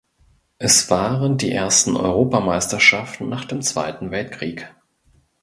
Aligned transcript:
Es 0.57 0.89
waren 0.89 1.37
die 1.37 1.51
ersten 1.51 1.95
Europameisterschaften 1.95 3.29
nach 3.29 3.45
dem 3.45 3.61
Zweiten 3.61 4.09
Weltkrieg. 4.09 4.73